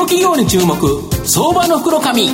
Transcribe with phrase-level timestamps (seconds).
[0.00, 0.74] の企業に注目
[1.26, 2.28] 相場の袋紙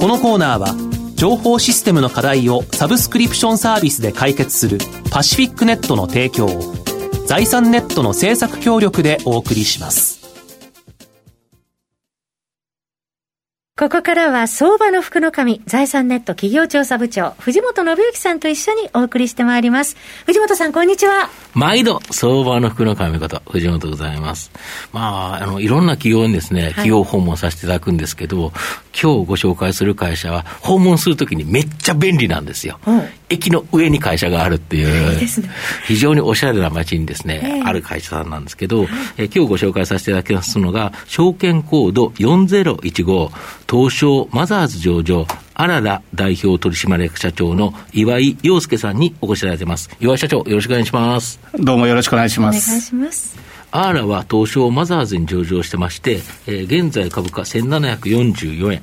[0.00, 0.74] このコーナーは
[1.16, 4.78] 情報システムの課題をサブスクリプションサービスで解決する
[5.10, 6.48] パシフィックネットの提供を
[7.26, 10.22] 財産ネットの政策協力でお送りします
[13.78, 19.96] ここからは相場の福の神、財産ネット企業調査部長、藤本信之さんと一緒にお送りしてまいります。
[20.24, 21.30] 藤本さん、こんにちは。
[21.54, 24.50] 毎度、相場の福の神こと、藤本でございます。
[24.92, 28.52] まあ、あの、いろんな企業にですね、企業訪問させていただくんですけど、はい、
[29.00, 32.78] 今日ご紹介する会社は、訪問するときにめっちゃ便利なんですよ。
[32.86, 35.28] うん、駅の上に会社があるっていう、いいね、
[35.86, 38.86] 非常におしゃれな街にですね、ある会社さんなんですけど、
[39.18, 43.30] え今日ご紹介させていただきますのが、証券コード4015、
[43.70, 49.90] 東証マザーズ上場、あらら代表取締役社長の岩井陽介さんにお越しいただいてます。
[50.00, 51.40] 岩井社長、よろしくお願いします。
[51.58, 52.70] どうもよろしくお願いします。
[52.70, 53.51] お願いします。
[53.74, 58.82] アーラは東証マザーズに上場してまして、えー、現在株価1744円、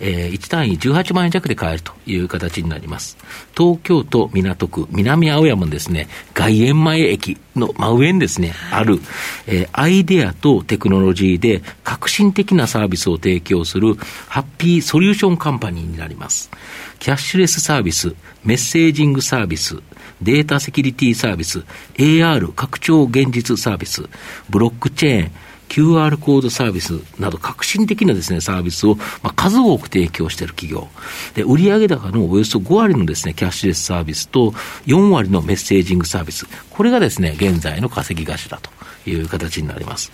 [0.00, 3.18] えー、1単位18万円弱で買えるという形になります。
[3.54, 8.98] 東京都港区南青山のですね、外苑前駅の真上にですね、ある、
[9.46, 13.94] えー、アイデアとテクノロジーで革新的なサービスを提供する
[14.26, 16.50] ハッピーソリューションカンパニーになります。
[16.98, 19.82] キャッシュレスサービス、メッセージングサービス、
[20.22, 24.08] データセキュリティサービス、AR 拡張現実サービス、
[24.48, 25.30] ブロックチェーン、
[25.70, 30.88] QR コードサービスなど革新的なですね、サービスを、まあ、数多く提供している企業。
[31.34, 34.50] で、売上高のおよそ5割のですね、キャッシュレスサービスと
[34.86, 36.46] 4割のメッセージングサービス。
[36.70, 38.70] これがですね、現在の稼ぎ頭だと
[39.06, 40.10] いう形になります。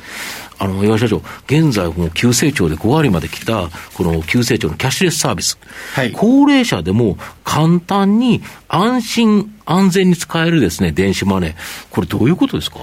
[0.59, 5.59] あの、岩井社長、現在もう急成長で5割まで来た、この急成長のキャッシュレスサービス。
[5.95, 11.55] はい、高齢者でも簡単に安心安全に使えるですね、電子マネー。
[11.91, 12.79] これどういうことですか？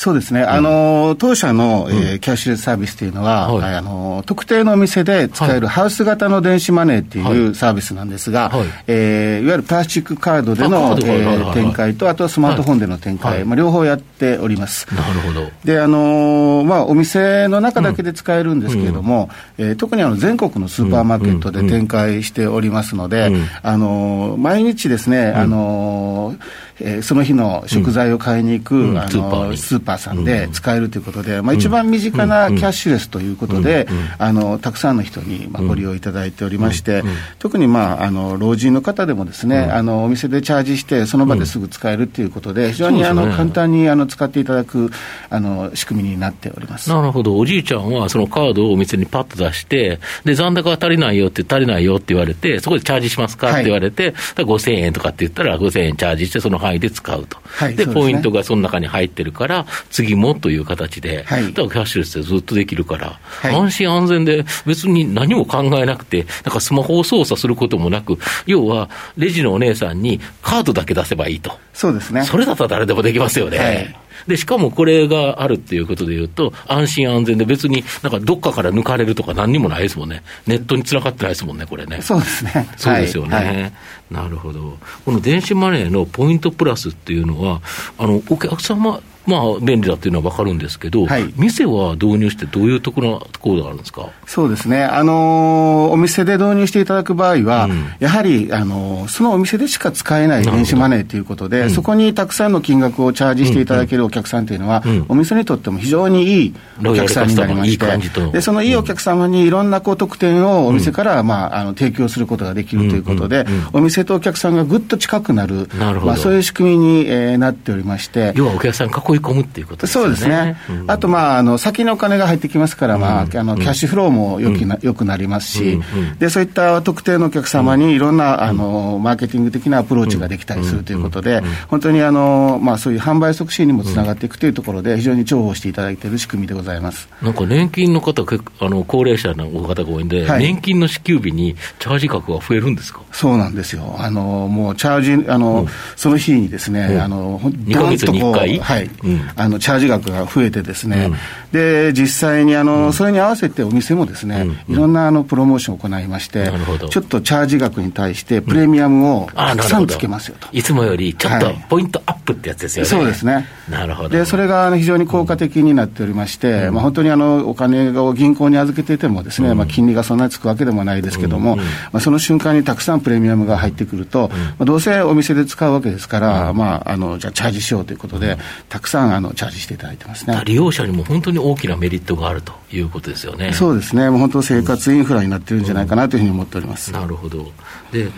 [0.00, 8.68] そうですね、うん、あの当社の、えー、キャッシュレスサービスというのは、はい、あの特定のお店で使えるハウス型の電子マネーっていうサービスなんですが、はい。
[8.86, 14.86] えー、いわゆるプラスチックカードでの、えー、展開と、あとはスマートフォンでの展開、まあ、両方やっております。
[14.94, 15.50] なるほど。
[15.66, 19.28] であのまあ、お店の中だけで使えるんですけれども、
[19.58, 26.36] うん、えー、特にあの全国のスーパーマーケットで展開しておりますので、うん、あの毎日ですね、あの
[26.80, 33.86] えー、その日の食材を買いに行く、うん、あのスーパーさんで使えるということで、うん、まあ、一番身近なキャッシュレスということで、
[34.18, 37.02] あのたくさんの人に、まあ、ご利用いただいておりまして、
[37.38, 44.90] 特に、まあ、あの老人の方でもですね、あのお店でチャージして、その場ですぐ使えるということで、非常にあの、簡単にあの使っていただく
[45.28, 46.90] あの仕組みになっております。
[46.90, 54.12] なるほど、おじいちゃんはそのカードをお店にパッと出して、で残高が足りないよって、足りないよって言われて、そこでチャージしますかって言われて、はい、
[54.44, 57.38] 5000円とかって言ったら、5000円チャージして、その範囲で使うと。
[57.44, 71.58] はい、で、ポイントがその中に入ってるから、次もという形で、はい、だからキャッシュレスでずっとできるから、はい、安心安全で別に何も考えなくて、なんかスマホを操作することもなく、要はレジのお姉さんにカードだけ出せばいいと。
[71.72, 72.22] そうですね。
[72.24, 73.58] それだったら誰でもできますよね。
[73.58, 73.96] はい
[74.26, 80.22] で、しかもこれがあるっていうことでいうと、安心安全で別になんかどっかから抜かれるとか何にもないですもんね。
[80.46, 82.02] ネットにつながってないですもんね、これね。
[82.02, 82.68] そうですね。
[82.76, 83.34] そうですよね。
[83.34, 83.72] はいはい、
[84.10, 84.78] なるほど。
[85.04, 87.60] この電子マネーのポイントプラスっていうのは、
[87.98, 94.08] あの、お客様まあ、便利だっていうのは分かるんですけど、はい、店は導入して、どういうところところがあるんですか？
[94.26, 105.06] そうですね、あのー、お店で導入していただく場合は、うん、やはり、あのー、そのお店でしか使えない電子マネーということで、うん、そこにたくさんの金額をチャージしていただけるお客さんというのは、うん。
[105.08, 106.54] お店にとっても非常にいい
[106.84, 118.32] お客さんになりまして、でそのいいお客様にいろんなこう特典をお店から、まあ、あの提供することができるということで、お店とお客さんがぐっと近くなる、なるまあ、そういう仕組みに、えー、なっておりまして。
[118.36, 120.02] 要はお客さん囲い込むっていうことですね。
[120.04, 120.56] そうですね。
[120.86, 125.80] あと、まあ、あの、先のお金が入ってきますから、まあ、あの、キャッシュフローもよくな,、よくなりますし、
[126.18, 137.08] で、そういった特定のお客様にいろんな、あの、マーケティング的なアプローチができたりするということで、本当に、あの、まあ、そういう販売促進にもつながっていくというところで、非常に重宝していただいている仕組みでございます。
[137.22, 138.22] なんか年金の方、
[138.60, 143.00] あの、高齢者の方が多いんで、はい、年金の支給日にチャージ額は増えるんですか？
[143.12, 143.96] そうなんですよ。
[143.98, 145.66] あの、もう、チャージ、あの、
[145.96, 148.58] その日にですね、あの、2ヶ月に1回？
[148.58, 148.90] はい。
[149.36, 151.10] あの、チャージ額が増えてですね、
[151.52, 156.50] で、実際にあの、それに合わせてお店もですね、いろんなあのプロモーションを行いまして、
[156.90, 160.48] ちょっとチャージ額に対してプレミアムをたくさんつけますよと。
[160.52, 162.88] いつもよりちょっとポイントアップってやつですよね。
[162.88, 163.46] そうですね。
[163.68, 164.08] なるほど。
[164.10, 171.64] で、それが非常に効果的になっておりまして、まあ本当にあの、お金を銀行に預けていてもですね、まあ金利がそんなにつくわけでもないですけども、ま
[171.94, 178.38] あその瞬間にたくさんプレミアムが入ってくると、まあどうせお店で使うわけですから、まああの、じゃあチャージしようということで、
[178.68, 183.52] たくさんあのチャージしていただいてますね利用者にも本当に大きなメリットがあるということですよね。
[183.52, 186.92] そうですね、もう本当、生活インフラになってるんじゃないかなというふうに思っております。
[186.92, 187.50] なるほど
[187.92, 188.10] で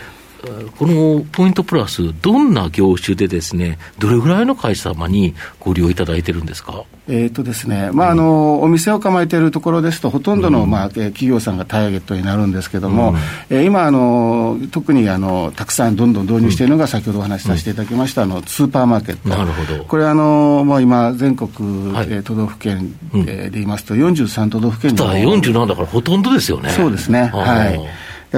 [0.78, 6.84] このポイントプラス、どんな業種でですね、どれぐらいの会社様にご利用いただいてるんですか？
[7.08, 13.14] えっ、とですね、まあ、あの、お店を構えているところですと、ほとんどの、まあ、企業さんがターゲットになるんですけれども、
[13.50, 19.28] うん、え今、あの、特に、あの、たくさんどんどん導入しているのが、先ほどお話しさせていただきました、あの、スーパーマーケット。
[19.28, 19.84] なるほど。
[19.84, 24.98] これ、あの、もう今、全国、はい、都道府県、で言いますと、43都道府県に。
[24.98, 26.70] 47だからほとんどですよね。
[26.70, 27.30] そうですね。
[27.34, 27.80] はい。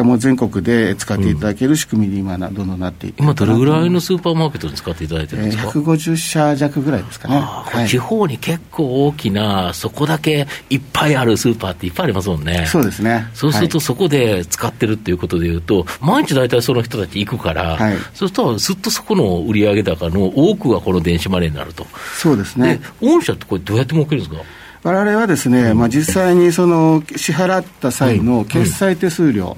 [0.03, 13.29] もう全国で使っていただける仕組みに今、どんどんなっていて、今、どれぐらいのスーパーマーケットに使っていただいてるんですか、えー、150社弱ぐらいですかね、はい、地方に結構大きな、そこだけいっぱいあるスーパーっていっぱいありますもんね、そうですね。
[13.35, 21.87] そうすると、そこで使ってるっていうことでいうと、毎日大体その人たち行くから、はい、そうすると、ずっとそこの売上高の多くがこの電子マネーになると。
[22.17, 22.81] そうですね。
[23.01, 24.43] 御社ってこれ、どうやって儲けるんですか？
[24.85, 29.57] 我々はですね、まあ、実際にその支払った際の決済手数料、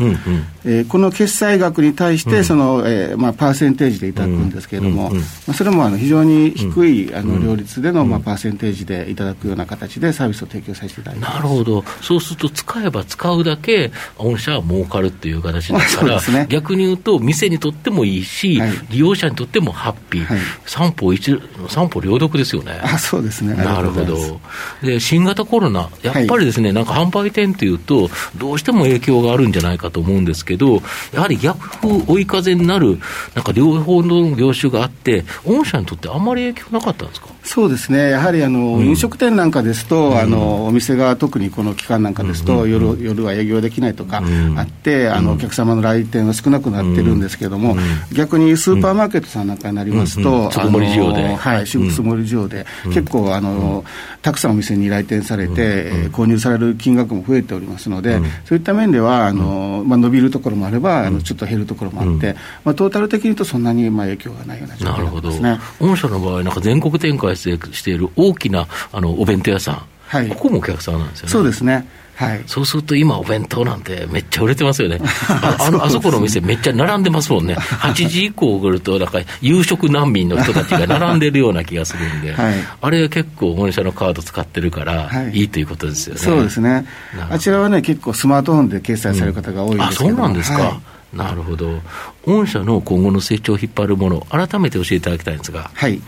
[0.64, 21.36] えー、この決済額に対してその、えーまあ、パーセンテージでいただくんですけれども、まあ、それもあの非常に低いあの両立での、まあ、パーセンテージでいただくような形でサービスを提供させていただいてなるほど、そうすると使えば使うだけ、御社は儲かるっていう形ですから、 ね、逆に言うと、店にとってもいいし、はい、利用者にとってもハッピー、はい、三歩一
[21.68, 22.78] 三歩両得ですよね。
[22.82, 23.54] あそうですね。
[23.54, 24.40] なるほど。
[24.82, 30.82] で新型コロナ、やっぱりですね、はい、なんか販売店というと、どうしても影響があるんじゃないかと思うんですけど、
[31.12, 32.98] やはり逆風、追い風になる、
[33.34, 37.28] なんか両方の業種があって、御社にとってあんまり影響なかったんですか？
[37.42, 44.22] そうですね、やはりあの、うん、飲食店なんかですと、うん、あの、お店が特にこの期間なんかですと、うん、夜夜は営業できないとか
[44.56, 47.76] あって、あのお客様の来店は少なくなってるんですけれども、
[48.12, 51.34] 逆にスーパーマーケットさんなんかになりますと、つもり需要で。
[51.36, 53.84] はい、つもり需要で、結構あの、
[54.22, 65.58] たくさんお店に来店されて、えー、購入される金額も増えておりますので、そういった面では、あのまあ、伸びるところもあれば、あのちょっと減るところもあって、まあ、トータル的に言うと、そんなにまあ影響がないような状況ですね。
[65.80, 71.32] 御社の場合、なんか全国展開している大きなあのお弁当屋さん、はい、ここもお客さんなんですよね。
[71.32, 74.98] そうですねはい、そうすると今、お弁当なんてめっちゃ売れてますよね、
[75.28, 85.44] ああのあそこの店、めっちゃ並んでますもんね、8時以降来ると、なんか夕食難民の人たちが並んでるような気がするんで、はい、あれ、結構、御社のカード使ってるから、い。
[85.44, 86.86] いということですよね、そうですね、
[87.30, 90.58] あちらはね、結構、スマートフォンで決済される方が多いですけど、うん、あそうなんですか。
[90.58, 90.96] はい。
[91.16, 91.80] なるほど。
[92.24, 95.70] 御社の今後の成長を引っ張るもの、改めて教えていただきたいんですが。
[95.72, 96.00] はい。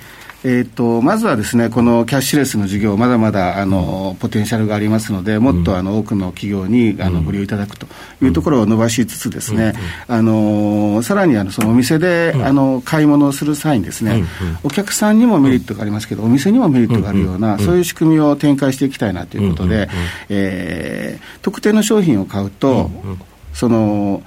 [0.44, 7.87] えーと、まずはですねこのキャッシュレスの事業、まだまだあの、ポテンシャルがありますので、もっとあの多くの企業にあのご利用いただくと
[8.23, 9.75] いうところを伸ばしつつ、ですね、
[10.06, 14.25] あのさらにあのそのお店で、あの買い物をする際にですね、
[14.62, 19.88] お客さんにもメリットがありますけど、お店にもメリットがあるような、そういう仕組みを展開していきたいなということで、
[20.29, 22.91] えー、特定の商品を買うと、
[23.52, 24.23] その、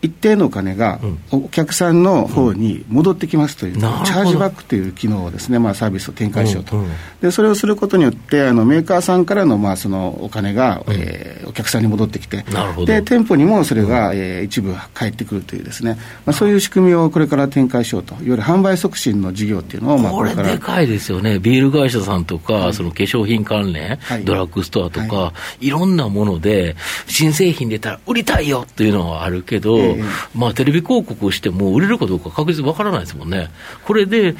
[0.00, 1.00] 一定のお金が
[1.30, 6.90] お客さんの方に戻ってきますという、うん、チャージバックという機能をですね、まあ、サービスを展開しようと、うんうん、
[7.20, 12.44] でそれをすることによってあのメーカーさんからの,、まあそのお金が、うん、えー、お客さんに戻ってきて
[12.86, 21.38] で店舗にもそれが、えー、一部返ってくるというですね、まあ、そういう仕組みをこれから展開しようといわゆる販売促進の事業っていうのを、まあ、これでかいですよね。
[21.38, 29.87] ビール会社さんとか、はい、その化粧品関連、はい、ドラッグストアとか、はい、いろんなもので新製品出たら売りたいよっていうのはあるけど、えー、
[30.34, 33.50] まあテレビ広告をしても売れるかどうか確実にわからないですもんね。
[33.84, 34.34] これで、例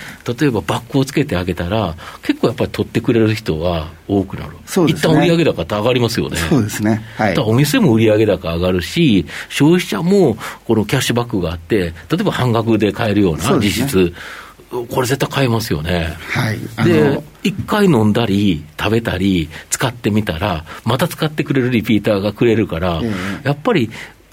[0.48, 4.52] えばバックをつけてあげたら、結構やっぱり取ってくれる人が多くなる。
[4.66, 5.14] そうですね。
[5.14, 6.36] 一旦売上高って上がりますよね。
[6.36, 7.04] そうですね。
[7.16, 7.38] はい。
[7.38, 10.36] お店も売上高上がるし、消費者も
[10.66, 14.12] このキャッシュバックがあって、例えば半額で買えるような実質。
[14.70, 16.14] これ絶対買えますよね。
[16.28, 16.58] はい。
[16.84, 23.90] で、一回飲んだり、食べたり、使ってみたら、また使ってくれるリピーターがくれるから、えー、やっぱり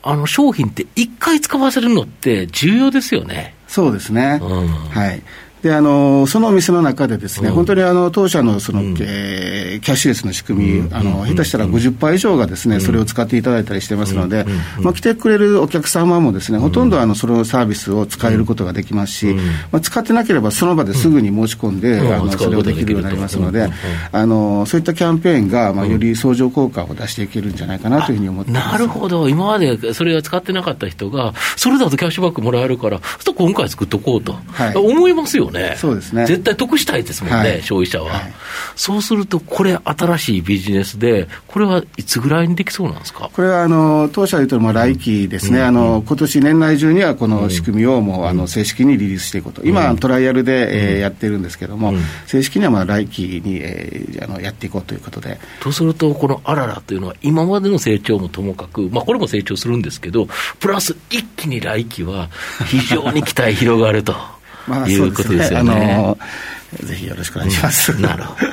[0.07, 3.55] あの商品って一回使わせるのって重要ですよね。
[3.67, 4.39] そうですね。
[4.39, 5.21] うん、はい。
[5.65, 14.45] であのそのお店の中でですね、うん、本当にあの当社のその、うん、えー、キャッシュレスの仕組み、うん、あの下手したら50%以上がですね、それを使っていただいたりしてますので、
[14.79, 19.33] まあ、来てくれるお客様もですね、ほとんどあのそのサービスを使えることができますし、
[19.71, 23.67] まあ、使ってなければその場ですぐに申し込んで、あのそれをできるようになりますので、
[24.11, 35.54] あのそういったキャンペーンが、まあ、より相乗効果を出していけるんじゃないかなというふうに思ってなるほど、今までそれが使ってなかった人が、それだとキャッシュバックもらえるから、ちょっと今回作っとこうと、はい、思いますよね。
[35.55, 35.75] ね。
[35.77, 36.25] そうですね。
[36.25, 38.33] 絶対得したいですもんね、はい、消費者は、はい、
[38.75, 43.29] そうすると、これ、新しいビジネスで、これはいつぐらいにできそうなんですか？
[43.33, 51.93] これはあの当社で言うと、来期ですね、うん、あの今年年内中にはこの仕組みをもう、あの正式にリリースしていくこと、今、トライアルで、えー、やってるんですけども、
[52.27, 55.39] 正式にはまあ来期に、えー、あのやっていこうということで。
[55.61, 60.27] とすると、このあららというのは、今までの成長もともかく、まあ、これも成長するんですけど、
[60.59, 62.29] プラス一気に来期は、
[62.65, 64.15] 非常に期待広がると
[64.87, 66.15] いうことですよね。
[66.83, 67.91] ぜひよろしくお願いします。
[67.91, 68.47] うん、なるほど。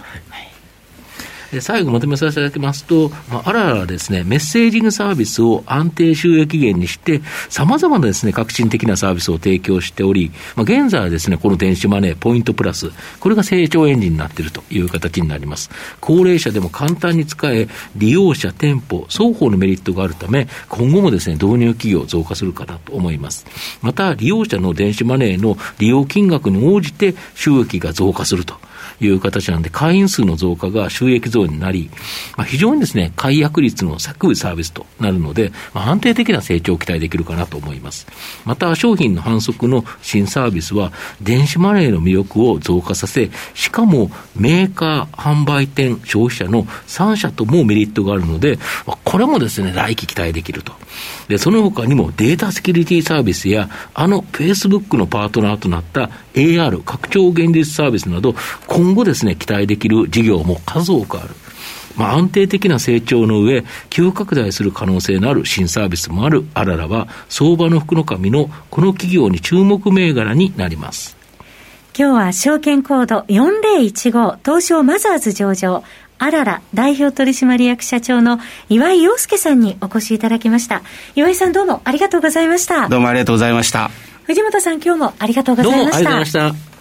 [1.53, 12.91] で最後まとめさせていただきますと、まあ、あららですね、メッセージングサービスを安定収益源にして、さまざまなですね、革新的なサービスを提供しており、まあ、現在はですね、この電子マネー、ポイントプラス、
[13.21, 15.71] これが成長エンジンになっているという形になります。
[16.01, 23.45] 高齢者でも簡単に使え、利用者、店舗、双方のメリットがあるため、今後もですね、導入企業増加するかなと思います。
[23.83, 28.55] また、利用者の電子マネーの利用金額に応じて収益が増加すると。
[29.01, 31.91] いう形なんで、会員数の増加が収益増になり、
[32.37, 38.07] まあ、非常にですね、解約率の削ぐサービスとなるので、まあ、安定的な成長を期待できるかなと思います。
[38.45, 50.73] また、商品の反則の新サービスは、電子マネーの魅力を増加させ、しかもメーカー、販売店、消費者の3社ともメリットがあるので、まあ、これもですね、来期期待できると。
[51.29, 58.35] で、その他にもデータセキュリティサービスや、あの Facebook のパートナーとなった AR、拡張現実サービスなど、
[58.73, 61.29] 今後ですね、期待できる事業も数多くある。
[61.97, 66.47] まあ、安定的な成長の上、急拡大する可能性のある新サービスもある。
[66.55, 71.17] あららは、相場の福の神のこの企業に注目銘柄になります。
[71.97, 75.85] 今日は証券コード4015東証マザーズ上場。
[76.19, 78.39] あらら代表取締役社長の
[78.69, 80.83] 岩井陽介さんにお越しいただきました。
[81.17, 82.89] 岩井さんどうもありがとうございました。
[82.89, 83.91] どうもありがとうございました。
[84.25, 85.93] 藤本さん今日もありがとうございました。
[85.93, 86.72] どうもありがとうございました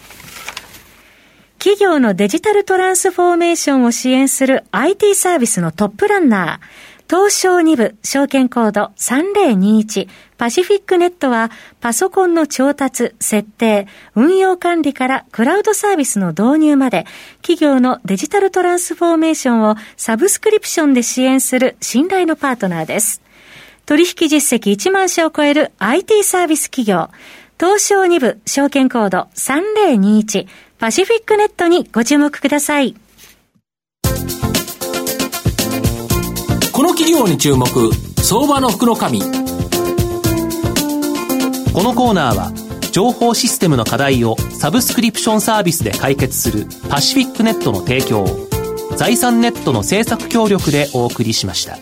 [1.62, 17.06] 企業のデジタルトランスフォーメーションを支援する IT サービスのトップランナー、東証2部証券コード3021パシフィックネットはパソコンの調達、設定、運用管理からクラウドサービスの導入まで
[17.42, 23.22] 企業のデジタルトランスフォーメーションをサブスクリプションで支援する信頼のパートナーです。
[23.86, 27.08] 取引実績1万社を超える IT サービス企業
[27.62, 30.48] 東証2部証券コード3021
[30.82, 32.96] パシフィックネットにご注目ください。
[36.72, 37.68] この企業に注目、
[38.20, 38.96] 相場の福の。
[38.96, 39.06] こ
[41.84, 42.52] のコーナーは、
[42.90, 48.48] 情報システムの課題をサブスクリプションサービスで解決するパシフィックネットの提供を
[48.96, 51.78] 財産ネットの制作協力でお送りしました。